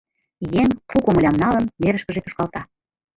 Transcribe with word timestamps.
Еҥ, 0.61 0.69
пу 0.87 0.97
комылям 1.05 1.35
налын, 1.43 1.65
нерышкыже 1.81 2.21
тушкалта. 2.21 2.61